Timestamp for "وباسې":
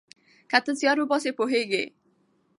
0.99-1.31